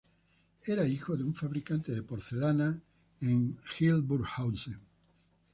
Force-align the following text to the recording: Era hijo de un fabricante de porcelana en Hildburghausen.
Era 0.65 0.87
hijo 0.87 1.15
de 1.15 1.23
un 1.23 1.35
fabricante 1.35 1.91
de 1.91 2.01
porcelana 2.01 2.81
en 3.19 3.55
Hildburghausen. 3.79 4.79